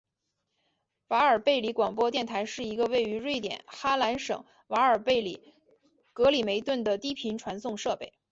[1.09, 5.53] 瓦尔贝里广播电台是一个位于瑞典哈兰省瓦尔贝里
[6.11, 8.11] 格里梅顿的低频传送设备。